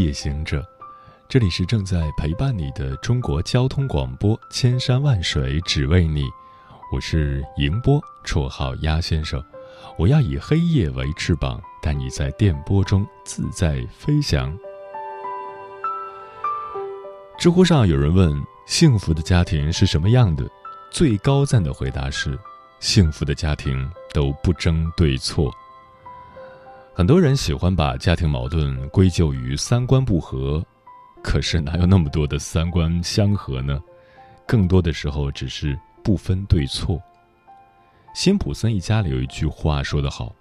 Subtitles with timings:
[0.00, 0.66] 夜行者，
[1.28, 6.24] 这里是正在陪伴你的中国交通广播，千山万水只为你，
[6.90, 9.44] 我是迎波，绰号鸭先生，
[9.98, 14.56] 我要以黑夜为翅膀，带你在电波中自在飞翔。
[17.38, 20.48] 知乎上有人问：幸福的家庭是什么样的？
[20.90, 22.38] 最高赞的回答是：
[22.80, 25.52] 幸福的家庭都不争对错。
[26.92, 30.62] 很多人喜欢把家庭矛盾归咎于三观不合，
[31.22, 33.80] 可是哪有那么多的三观相合呢？
[34.46, 37.00] 更多的时候只是不分对错。
[38.12, 40.34] 辛普森一家里有一句话说得好：“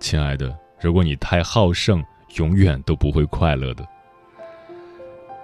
[0.00, 2.02] 亲爱的，如果你太好胜，
[2.38, 3.86] 永远都不会快乐的。”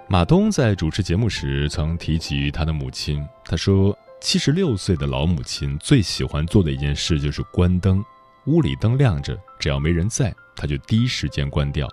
[0.09, 8.03] 马东在主持节目时曾提及他的母亲，他说：“七十六岁的老母亲最喜欢做的一件事就是关灯，
[8.47, 11.87] 屋里灯亮着，只要没人在。”他就第一时间关掉。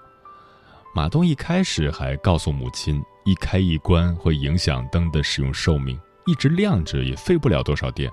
[0.94, 8.10] 马东一开始还告诉母亲，一开一关会影响灯的使用寿命，一直亮着也费不了多少电。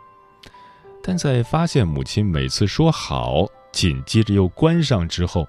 [1.03, 5.47] 但在发现母亲每次说好，紧接着又关上之后，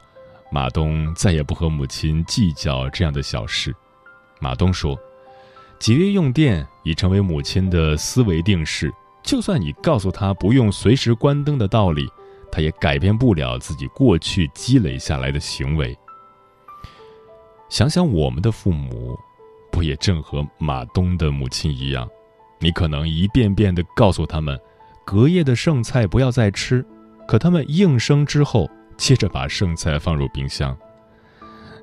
[0.51, 3.75] 马东再也不和母亲计较这样的小事。
[4.39, 4.99] 马东说
[5.79, 12.07] ：“节约用电已成为母亲的思维定式，就算你告诉他不用随时关灯的道理。”
[12.53, 15.97] 他也改变不了自己过去积累下来的行为。
[17.71, 19.19] 想想我们的父母，
[19.73, 22.07] 不也正和马东的母亲一样？
[22.61, 24.61] 你可能一遍遍地告诉他们，
[25.05, 26.85] 隔夜的剩菜不要再吃，
[27.27, 30.77] 可他们应声之后，接着把剩菜放入冰箱。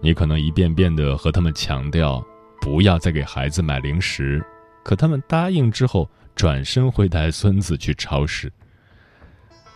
[0.02, 2.24] 你可能一遍遍地和他们强调，
[2.62, 4.42] 不要再给孩子买零食，
[4.84, 8.50] 可他们答应之后，转身会带孙子去超市。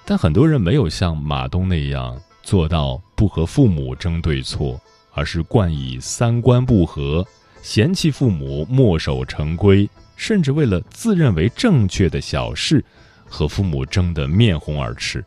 [0.05, 4.79] 但很多人没有像马东那样做到不和父母争对错，
[5.13, 7.25] 而是惯以三观不合、
[7.61, 12.83] 嫌弃父母墨守成规，甚至为了自认为正确的小事
[13.25, 15.23] 和父母争得面红耳赤，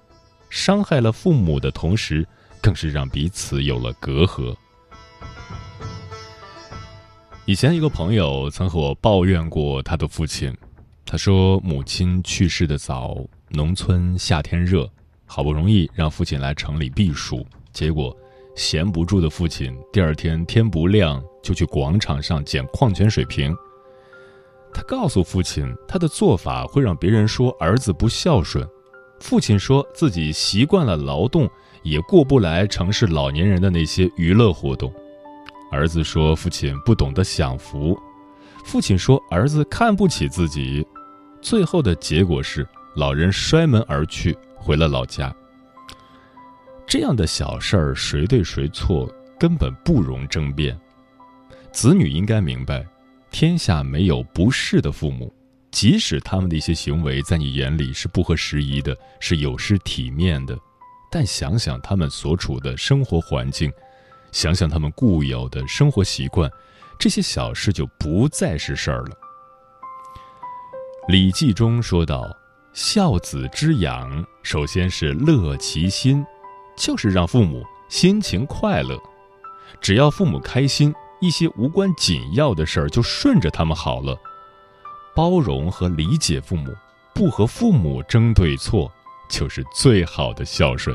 [0.50, 2.26] 伤害了父母的同时，
[2.60, 4.54] 更是让彼此有了隔阂。
[7.46, 10.54] 以前一个朋友曾和我抱怨过他的父亲，
[11.06, 13.16] 他说母亲去世的早。
[13.48, 14.90] 农村夏天热，
[15.24, 18.14] 好不容易让父亲来城里避暑，结果
[18.56, 23.56] 闲不住的父亲第二天天不亮就去广场上捡矿泉水瓶。
[24.74, 28.66] 他告诉父亲，他的做法会让别人说儿子不孝顺。
[29.20, 31.48] 父亲说自己习惯了劳动，
[31.82, 34.92] 也过不来城市老年人的那些娱乐活动。
[35.70, 37.96] 儿子说父亲不懂得享福，
[38.64, 40.84] 父亲说儿子看不起自己。
[41.40, 42.66] 最后的结果是。
[42.96, 45.30] 老人摔门而去，回了老家。
[46.86, 49.06] 这样的小事儿，谁对谁错，
[49.38, 50.74] 根本不容争辩。
[51.70, 52.86] 子女应该明白，
[53.30, 55.30] 天下没有不是的父母，
[55.70, 60.56] 即使他们的一些行为在你眼里是不合时宜的，是有失体面的，
[61.10, 63.70] 但想想他们所处的生活环境，
[64.32, 66.50] 想想他们固有的生活习惯，
[66.98, 69.10] 这些小事就不再是事儿了。
[71.12, 72.34] 《礼记》中说道。
[72.76, 76.22] 孝子之养，首先是乐其心，
[76.76, 79.00] 就是让父母心情快乐。
[79.80, 84.14] 只要父母开心，一些无关紧要的事儿就顺着他们好了。
[85.14, 86.70] 包容和理解父母，
[87.14, 88.92] 不和父母争对错，
[89.26, 90.94] 就是最好的孝顺。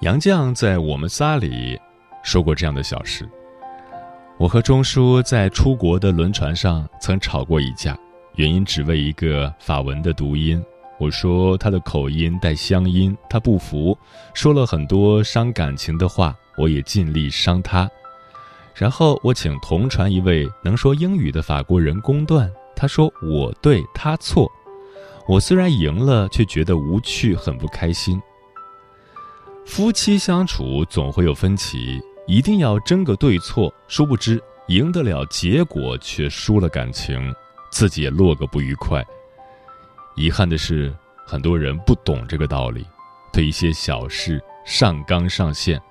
[0.00, 1.80] 杨绛在《我们仨》里
[2.22, 3.26] 说过这样的小事。
[4.40, 7.94] 我和钟叔在出国的轮船上曾吵过一架，
[8.36, 10.64] 原因只为一个法文的读音。
[10.98, 13.96] 我说他的口音带乡音，他不服，
[14.32, 17.86] 说了很多伤感情的话，我也尽力伤他。
[18.74, 24.50] 然后我请同船一位能说英语的法国人公断，他说我对他错。
[25.28, 28.18] 我虽然赢了，却觉得无趣，很不开心。
[29.66, 32.00] 夫妻相处总会有分歧。
[32.30, 37.20] 一定要争个对错，殊不知赢得了结果，却输了感情，
[37.72, 39.04] 自己也落个不愉快。
[40.14, 40.94] 遗憾的是，
[41.26, 42.86] 很多人不懂这个道理，
[43.32, 45.82] 对一些小事上纲上线。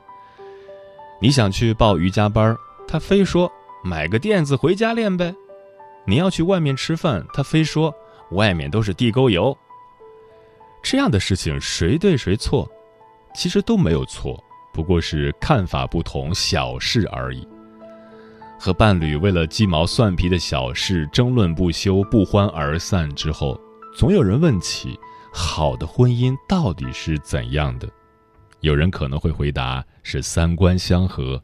[1.21, 2.55] 你想去报瑜伽班，
[2.87, 3.51] 他非说
[3.83, 5.33] 买个垫子回家练呗；
[6.07, 7.93] 你要去外面吃饭，他非说
[8.31, 9.57] 外面都是地沟油。
[10.81, 12.65] 这样的事情谁对谁错？
[13.35, 14.41] 其实都没有错，
[14.79, 17.45] 不过是看法不同，小事而已。
[18.57, 23.59] 和伴侣为了鸡毛蒜皮的小事争论不休、不欢而散之后，
[23.93, 24.97] 总有人问起
[25.33, 27.89] 好的婚姻到底是怎样的。
[28.61, 31.43] 有人可能会回答是三观相合。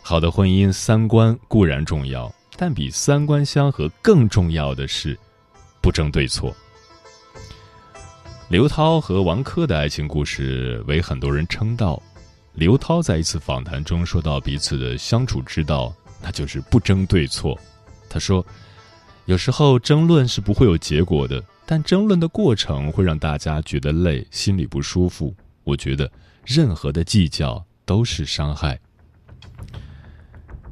[0.00, 5.18] 好的婚姻，三观固然重要，但比三观相合更重要的是
[5.80, 6.54] 不争对错。
[8.48, 12.00] 刘涛和王珂的爱情故事为很多人称道。
[12.58, 17.56] 刘涛在一次访谈中说到彼此的相处之道，那就是不争对错。
[18.10, 18.44] 他说
[19.26, 25.32] ：“有时候争论是不会有结果的，但争论的过程会让大家觉得累，心里不舒服。”
[25.62, 26.10] 我觉得，
[26.44, 28.76] 任何的计较都是伤害。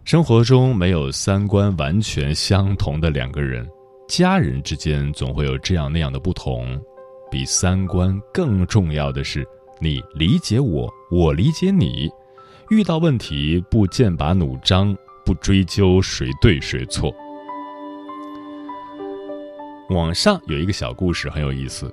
[0.02, 3.64] 生活中没有三观完全相同的两个人，
[4.08, 6.76] 家人之间总会有这样那样的不同。
[7.30, 9.46] 比三观更重要的是，
[9.80, 12.11] 你理解我，我理解你。
[12.70, 17.14] 遇到问题不剑拔弩张，不追究谁对谁错。
[19.91, 21.93] 网上有一个小故事很有意思。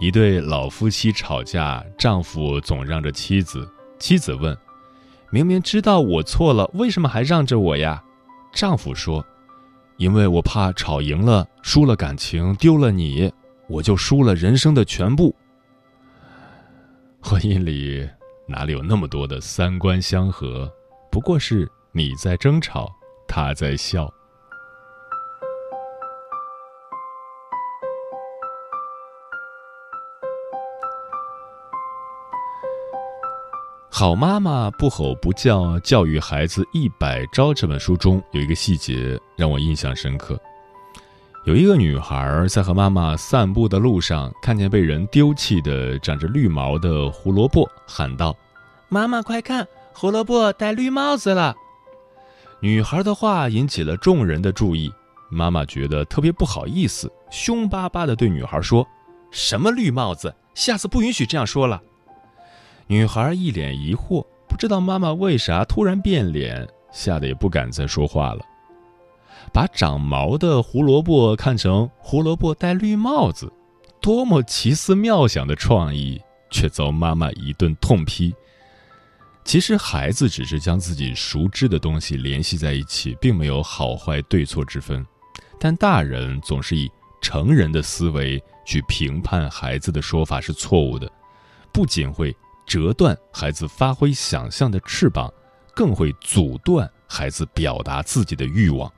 [0.00, 3.68] 一对老夫妻吵架，丈夫总让着妻子。
[3.98, 4.56] 妻子问
[5.30, 8.02] ：“明明知道我错了，为什么还让着我呀？”
[8.52, 9.24] 丈夫说
[9.98, 13.32] ：“因为我怕吵赢了，输了感情，丢了你，
[13.68, 15.34] 我就输了人生的全部。”
[17.22, 18.08] 婚姻里
[18.46, 20.70] 哪里有那么多的三观相合？
[21.10, 22.92] 不过是你在争吵，
[23.26, 24.12] 他在笑。
[33.90, 40.38] 好妈妈不吼不叫教育孩子一百招这本书中有一个细节让我印象深刻。
[41.44, 48.34] 有一个女孩在和妈妈散步的路上，看见被人丢弃的长着绿毛的胡萝卜，喊道
[48.88, 51.54] ：“妈妈快看，胡萝卜戴绿帽子了！”
[52.60, 54.90] 女孩的话引起了众人的注意，
[55.30, 58.86] 妈妈觉得特别不好意思，凶巴巴地对女孩说
[59.30, 60.34] ：“什么绿帽子？
[60.54, 61.78] 下次不允许这样说了。”
[62.88, 68.40] 女孩一脸疑惑，不知道妈妈为啥突然变脸，吓得也不敢再说话了。
[69.52, 73.52] 把长毛的胡萝卜看成胡萝卜戴绿帽子，
[74.00, 76.20] 多么奇思妙想的创意，
[76.50, 78.34] 却遭妈妈一顿痛批。
[79.44, 85.06] 其实孩子只是将自己熟知的东西联系在一起，并没有好坏对错之分，
[85.58, 86.90] 但大人总是以
[87.20, 91.10] 成人的思维去评判孩子的说法是错误的，
[91.72, 92.34] 不仅会。
[92.66, 95.30] 折断孩子发挥想象的翅膀，
[95.74, 98.90] 更会阻断孩子表达自己的欲望。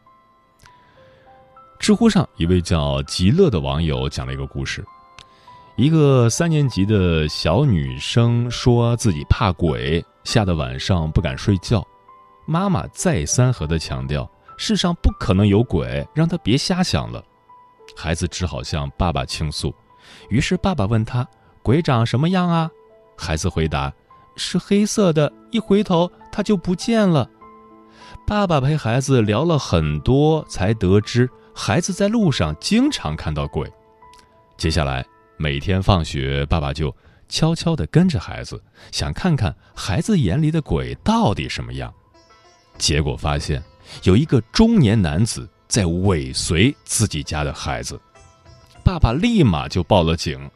[1.78, 4.84] 知乎上一位叫极乐的网友讲了一个故事：
[5.76, 11.86] 一个三年级的小女生说自己怕鬼，吓得晚上不敢睡觉。
[12.46, 17.22] 妈妈再三和她强调，世上不可能有鬼，让她别瞎想了。
[17.96, 19.74] 孩子只好向爸爸倾诉，
[20.28, 21.26] 于是爸爸问他
[21.62, 22.70] ：“鬼长什么样啊？”
[23.16, 23.92] 孩子回答
[24.36, 27.28] ：“是黑色的，一回头他就不见了。”
[28.26, 33.72] 爸爸陪孩子聊了很多，才得知孩子在路上经常看到鬼。
[34.58, 35.02] 接下来
[35.38, 36.94] 每天放学，爸爸就
[37.30, 41.92] 悄悄地跟着孩子，想看看孩子眼里的鬼到底什么样。
[42.76, 43.62] 结果发现
[44.02, 47.98] 有一个中年男子在尾随自己家的孩子，
[48.84, 50.50] 爸爸立马就报了警。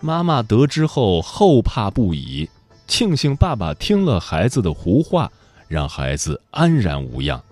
[0.00, 2.48] 妈妈得知后后怕不已，
[2.86, 5.30] 庆幸爸爸听了孩子的胡话，
[5.68, 7.44] 让孩子安然无恙。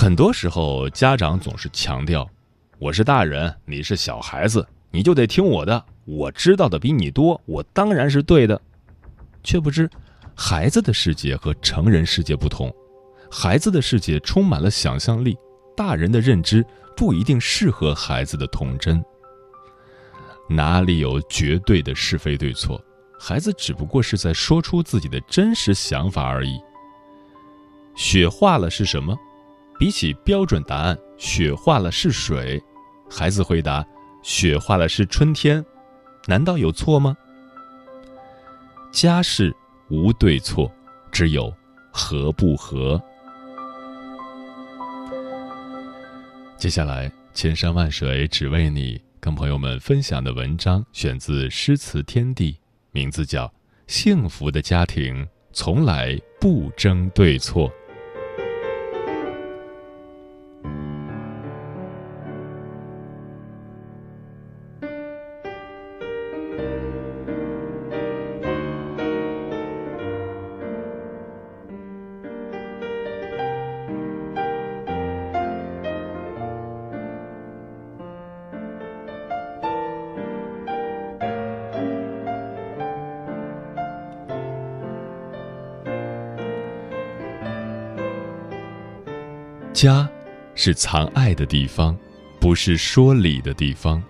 [0.00, 2.26] 很多时候，家长总是强调
[2.80, 5.84] ：“我是大人，你是小孩子，你就得听我的。
[6.06, 8.58] 我知道的比你多，我当然是对的。”
[9.44, 9.90] 却不知，
[10.34, 12.74] 孩子的世界和成人世界不同，
[13.30, 15.36] 孩子的世界充满了想象力，
[15.76, 16.64] 大人的认知
[16.96, 19.04] 不一定适合孩子的童真。
[20.48, 22.82] 哪里有绝对的是非对错？
[23.18, 26.58] 孩子只不过是在说出自己的真实想法而已。
[27.94, 29.14] 雪化了是什么？
[29.80, 32.62] 比起标准答案，雪化了是水。
[33.08, 33.82] 孩子回答：
[34.22, 35.64] 雪化了是春天。
[36.26, 37.16] 难道有错吗？
[38.92, 39.56] 家事
[39.88, 40.70] 无对错，
[41.10, 41.50] 只有
[41.90, 43.02] 合不合。
[46.58, 49.00] 接下来，千山万水只为你。
[49.18, 52.52] 跟朋友们分享的文章选自《诗词天地》，
[52.92, 53.46] 名字叫
[53.86, 57.66] 《幸福的家庭从来不争对错》。
[89.80, 90.06] 家，
[90.54, 91.96] 是藏爱的地方，
[92.38, 94.02] 不是说理的地方。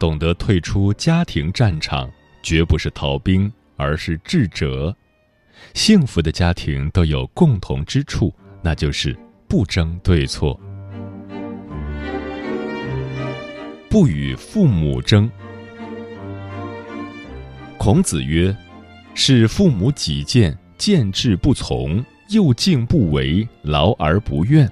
[0.00, 2.10] 懂得退出家庭战场，
[2.42, 4.92] 绝不是逃兵，而是智者。
[5.74, 10.58] 幸福的家庭都有共同之处，那就是不争对错，
[13.88, 15.30] 不与父母争。
[17.78, 18.52] 孔子曰
[19.14, 24.68] ：“是父母己见，见志不从，又敬不为，劳而不怨。”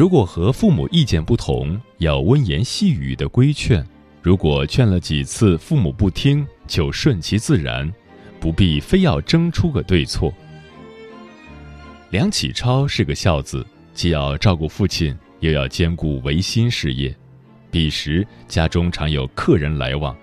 [0.00, 3.84] 如果和父母意见不同，要温言细语的规劝；
[4.22, 7.92] 如果劝了几次父母不听，就顺其自然，
[8.40, 10.32] 不必非要争出个对错。
[12.08, 17.14] 梁启超是个孝子，既要照顾父亲，又要兼顾维新事业。
[17.70, 20.16] 彼时家中常有客人来往，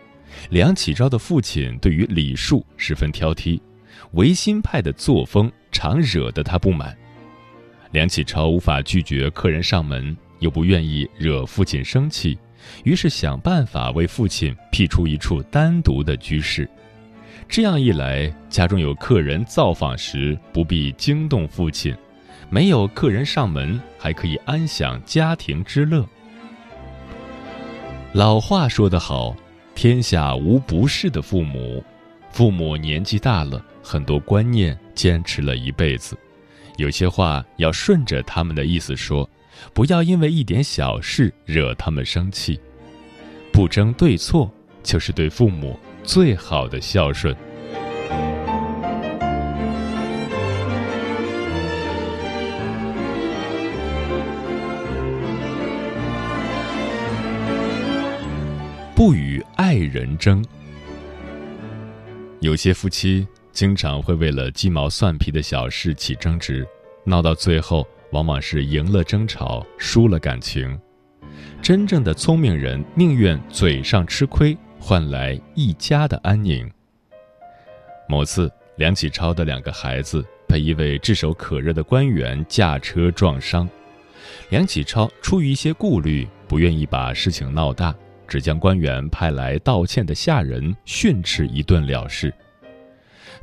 [0.50, 3.62] 梁启超的父亲对于礼数十分挑剔，
[4.14, 6.98] 维新派的作风常惹得他不满。
[7.92, 12.38] 梁启超无法拒绝客人上门，又不愿意惹父亲生气，
[12.84, 16.70] 于是想办法为父亲辟出一处单独的居室。
[17.48, 21.96] 这样一来，家中有客人造访时不必惊动父亲，
[22.50, 26.06] 没有客人上门还可以安享家庭之乐。
[28.14, 29.36] 老话说得好
[29.76, 31.84] ：“天下无不是的父母。”
[32.32, 36.18] 父母年纪大了，很多观念坚持了一辈子。
[36.78, 39.28] 有些话要顺着他们的意思说，
[39.74, 42.60] 不要因为一点小事惹他们生气。
[43.52, 44.52] 不争对错，
[44.84, 47.36] 就是对父母最好的孝顺。
[58.94, 60.46] 不与爱人争。
[62.40, 63.28] 有些夫妻。
[63.58, 66.64] 经常会为了鸡毛蒜皮的小事起争执，
[67.04, 70.80] 闹到最后往往是赢了争吵，输了感情。
[71.60, 76.72] 真正的聪明人宁愿嘴上吃亏，换来一家的安宁。
[78.08, 83.68] 某次，梁启超的两个孩子被一位炙手可热的官员驾车撞伤，
[84.52, 87.92] 梁启超出于一些顾虑，不愿意把事情闹大，
[88.28, 92.32] 只将官员派来道歉的下人训斥一顿了事。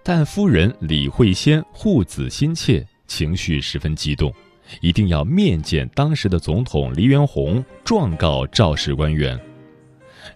[0.02, 4.32] 但夫人李惠仙护子心切，情绪十分激动，
[4.80, 9.38] 一定要面见当时的总统黎元洪，状告肇事官员。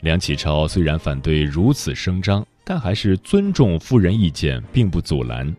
[0.01, 5.55] 梁启超虽然反对如此声张，但还是尊重夫人意见，并不阻拦。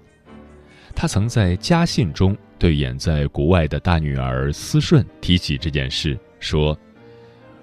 [0.96, 6.78] 他曾在家信中对远在国外的大女儿思顺提起这件事，说：“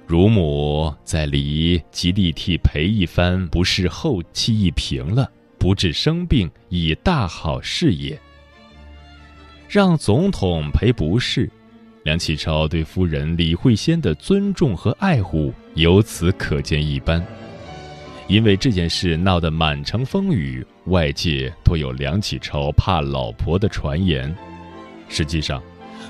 [0.06, 8.18] 乳母在离极力替赔一番，不是后期一平了。”不治生病，以大好事也。
[9.68, 11.50] 让总统赔不是，
[12.04, 17.24] 梁启超对夫人李惠仙的尊重和爱护由此可见一斑。
[18.28, 24.34] 因为这件事闹得满城风雨，外界都有梁启超怕老婆的传言。
[25.08, 25.62] 实际上，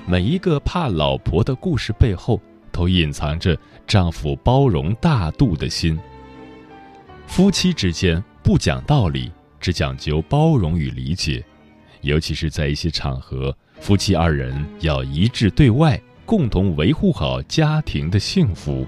[0.07, 2.41] 每一个怕老婆的故事背后，
[2.73, 5.99] 都隐藏着丈夫包容大度的心。
[7.27, 9.31] 夫妻之间不讲道理。
[9.59, 11.43] 只讲究包容与理解，
[12.03, 18.87] 尤其是在一些场合，夫妻二人要一致对外，共同维护好家庭的幸福。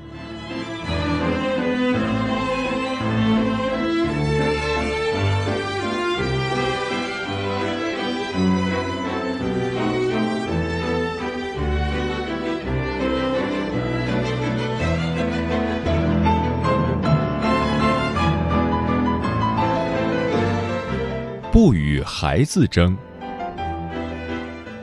[21.60, 22.96] 不与孩子争。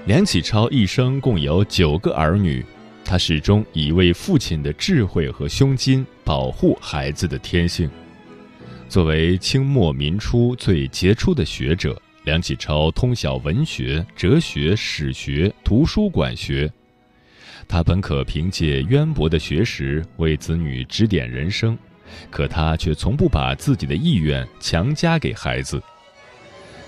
[0.07, 2.65] 梁启超一生共有九个儿女，
[3.05, 7.89] 他始终以为父亲的智慧和胸襟保护孩子的天性。
[8.89, 16.69] 作为清末民初最杰出的学者，梁启超通晓文学、哲学、史学、图书馆学。
[17.69, 21.77] 他本可凭借渊博的学识为子女指点人生，
[22.29, 25.81] 可他却从不把自己的意愿强加给孩子。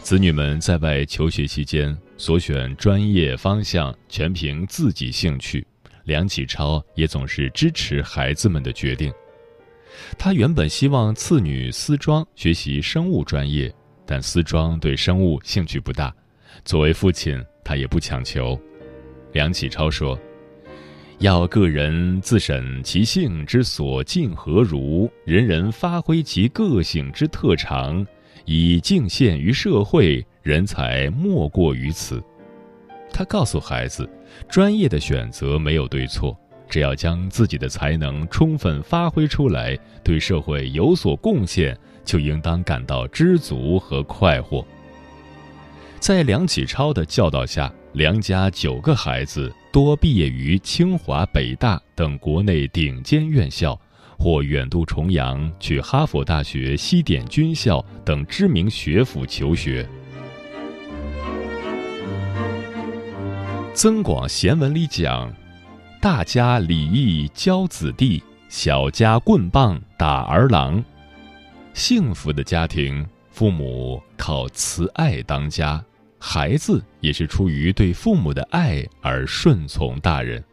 [0.07, 5.67] 子女们在外求学期间所选专业方向全凭自己兴趣，
[6.05, 9.11] 梁启超也总是支持孩子们的决定。
[10.17, 13.69] 他原本希望次女思庄学习生物专业，
[14.05, 16.15] 但思庄对生物兴趣不大，
[16.63, 18.57] 作为父亲，他也不强求。
[19.33, 20.17] 梁启超说。
[21.19, 28.05] 要个人自审其性之所敬何如，人人发挥其个性之特长，
[28.45, 32.23] 以敬献于社会，人才莫过于此。
[33.11, 34.09] 他告诉孩子，
[34.49, 36.37] 专业的选择没有对错，
[36.69, 44.65] 只要将自己的才能充分发挥出来，对社会有所贡献，就应当感到知足和快活。
[45.99, 49.53] 在梁启超的教导下，梁家九个孩子。
[49.69, 53.79] 多毕业于清华、北大等国内顶尖院校，
[54.17, 59.87] 或远渡重洋去哈佛大学、西点军校等知名学府求学。
[63.73, 65.31] 增广贤文里讲
[66.01, 70.83] ：“大家礼义教子弟，小家棍棒打儿郎。”
[71.75, 75.83] 幸福的家庭，父母靠慈爱当家。
[76.19, 80.43] 孩子也是出于对父母的爱而顺从大人。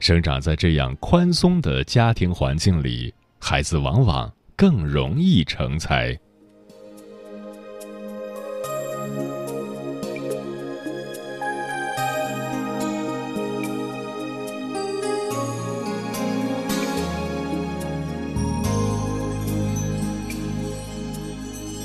[0.00, 6.18] 生长在这样宽松的家庭环境里，孩子往往更容易成才。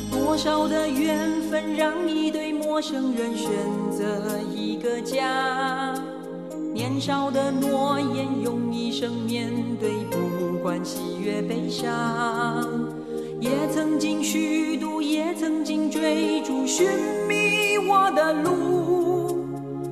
[0.09, 3.49] 多少的缘分让一对陌生人选
[3.91, 5.93] 择一个家？
[6.75, 11.87] 年少的诺言用一生面对，不管喜悦悲伤。
[13.39, 16.85] 也曾经虚度，也曾经追逐，寻
[17.29, 19.47] 觅我的路。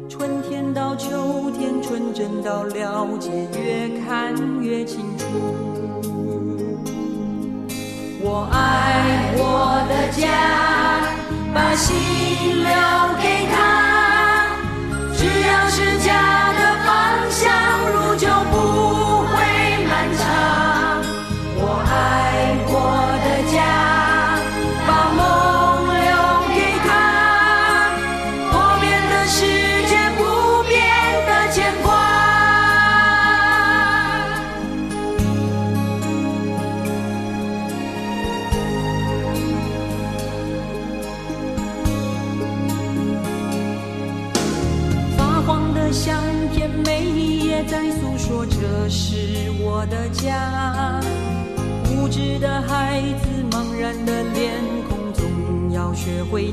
[0.10, 5.26] 春天到秋天，纯真到了解，越看越清楚。
[8.22, 11.00] 我爱我的家，
[11.54, 11.96] 把心
[12.62, 13.12] 留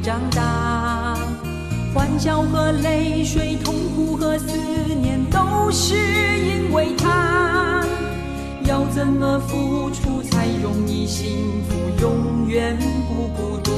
[0.02, 1.16] 长大。
[1.94, 4.46] 欢笑和泪水，痛苦和思
[5.00, 7.84] 念，都是因为他。
[8.64, 13.70] 要怎么付出才容易幸福，永远不孤独？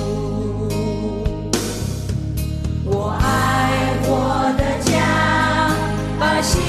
[2.85, 3.71] 我爱
[4.03, 5.75] 我的家，
[6.21, 6.61] 把心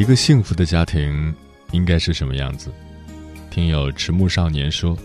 [0.00, 1.34] 一个幸福的家庭
[1.72, 2.72] 应该是什么样子？
[3.50, 4.96] 听友迟暮少年说，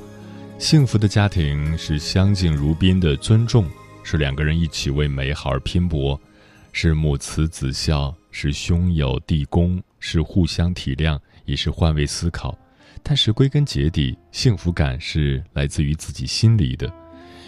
[0.58, 3.70] 幸福的家庭是相敬如宾的尊重，
[4.04, 6.18] 是两个人一起为美好而拼搏，
[6.72, 12.58] 是母慈子孝，是兄友弟恭，是互相体谅，也是换位思考。
[13.04, 16.90] 但是归根结底，幸福感是来自于自己心里的。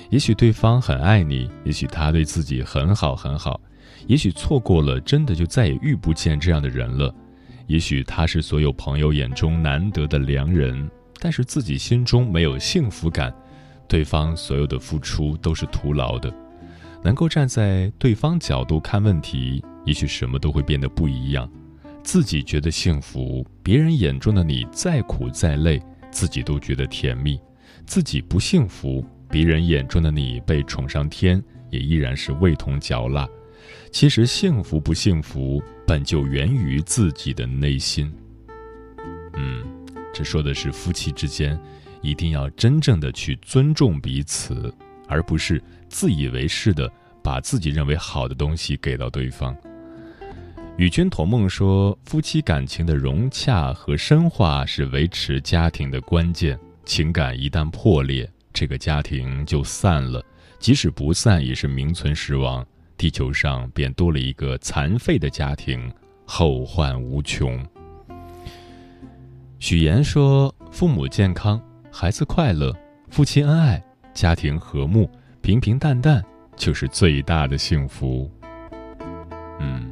[0.10, 3.58] 也许对方很爱你，也许他对自己很好很好，
[4.06, 7.16] 也许错过了，真的就再也遇不见这样的人了。
[7.68, 13.34] 也许他是所有朋友眼中难得的良人，但是自己心中没有幸福感，
[13.88, 16.34] 对方所有的付出都是徒劳的。
[17.04, 21.50] 能够站在对方角度看问题，也许什么都会变得不一样。
[22.04, 27.38] 自己觉得幸福，别人眼中的你再苦再累，自己都觉得甜蜜；
[27.86, 33.28] 自己不幸福，别人眼中的你被宠上天，也依然是味同嚼蜡。
[33.92, 38.14] 其实幸福不幸福，本就源于自己的内心。
[39.36, 39.64] 嗯，
[40.14, 41.58] 这说的是夫妻之间
[42.02, 44.74] 一定要真正的去尊重彼此，
[45.08, 46.92] 而不是自以为是的
[47.24, 49.56] 把自己认为好的东西给到对方。
[50.76, 56.60] 与君同梦说，夫妻感情的融洽和深化是维持家庭的关键。
[56.86, 60.22] 情感一旦破裂，这个家庭就散了；
[60.60, 62.66] 即使不散，也是名存实亡。
[62.98, 65.92] 地球上便多了一个残废的家庭，
[66.26, 67.64] 后患无穷。
[69.60, 72.76] 许岩说：“父母健康，孩子快乐，
[73.10, 73.84] 夫妻恩爱，
[74.14, 75.10] 家庭和睦，
[75.42, 76.24] 平平淡淡，
[76.56, 78.30] 就是最大的幸福。”
[79.60, 79.90] 嗯，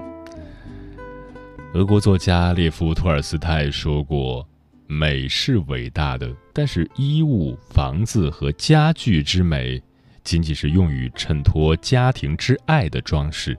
[1.74, 4.48] 俄国作家列夫·托尔斯泰说过
[4.88, 9.82] ：“美是伟大的，但是衣物、房子和家具之美。”
[10.26, 13.58] 仅仅是用于衬托家庭之爱的装饰，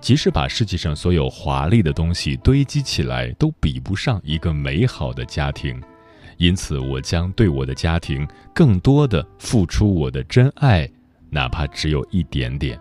[0.00, 5.80] 即使把世界上所有华丽的东西堆积起来，都比不上一个美好的家庭。
[6.38, 10.88] 因此，我将对我的家庭更多的付出我的真爱，
[11.30, 12.80] 哪怕只有一点点。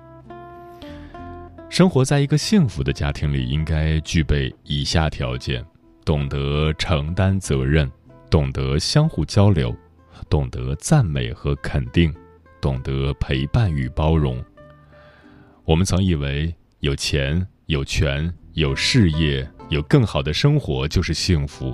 [1.69, 5.65] 生活在一个幸福的家庭里，应该具备以下条件：
[6.05, 7.91] 懂得承担责任，
[8.29, 9.75] 懂得相互交流，
[10.29, 12.13] 懂得赞美和肯定。
[12.67, 14.43] 懂得陪伴与包容。
[15.63, 21.73] 我们曾以为有钱、有权、有事业、有更好的生活就是幸福，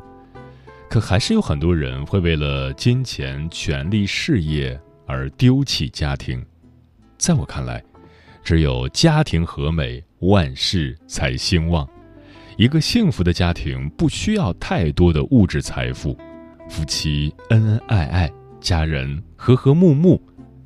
[0.88, 6.46] 可还是有很多人会为了金钱、权力、事业而丢弃家庭。
[7.18, 7.84] 在我看来，
[8.44, 11.90] 只有家庭和美，万事才兴旺。
[12.56, 16.16] 一个幸福的家庭不需要太多的物质财富，
[16.70, 20.22] 夫妻恩恩爱爱，家人和和睦睦。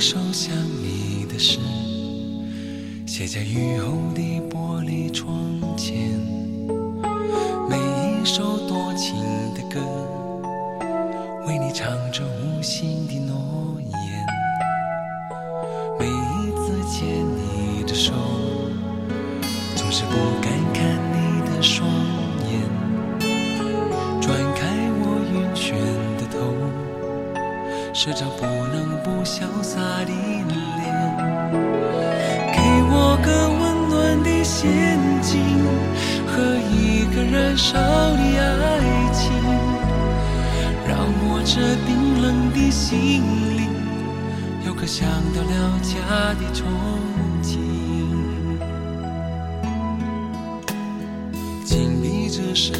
[0.00, 1.58] 一首想你的诗，
[3.06, 5.30] 写在雨后的玻璃窗
[5.76, 5.94] 前；
[7.68, 9.14] 每一首多情
[9.52, 9.78] 的歌，
[11.46, 13.92] 为你唱着无心的诺言；
[15.98, 18.14] 每一次牵你的手，
[19.76, 20.82] 总是不敢看
[21.12, 21.86] 你的双
[22.48, 22.58] 眼，
[24.18, 24.66] 转开
[25.02, 25.74] 我晕眩
[26.16, 26.38] 的头，
[27.92, 28.46] 时常不
[29.04, 29.10] 不。
[29.22, 30.52] 潇洒的脸，
[32.52, 32.58] 给
[32.90, 33.28] 我个
[33.60, 34.60] 温暖的陷
[35.22, 35.30] 阱
[36.26, 36.32] 和
[36.72, 38.80] 一个燃烧的爱
[39.12, 39.30] 情，
[40.88, 40.90] 让
[41.22, 41.54] 我这
[41.86, 41.88] 冰
[42.20, 43.22] 冷的心
[43.56, 43.68] 灵
[44.66, 45.94] 有个想到了家
[46.34, 46.64] 的憧
[47.42, 47.58] 憬。
[51.64, 52.74] 紧闭着深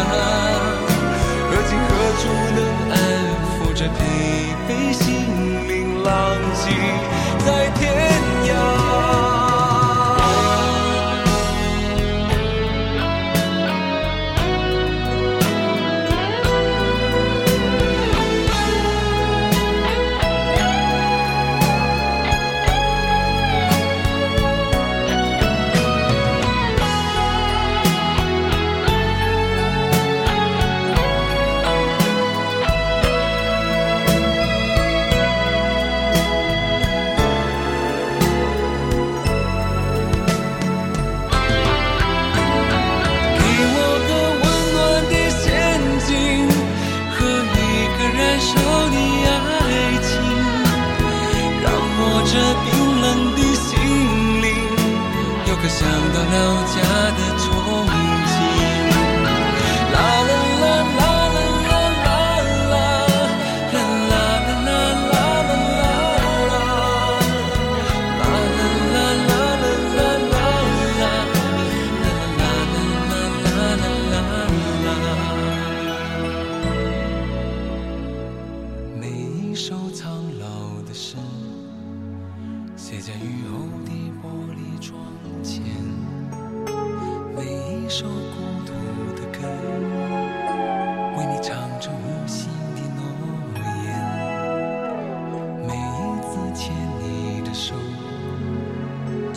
[0.00, 0.39] Sarah.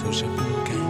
[0.04, 0.83] 总是不敢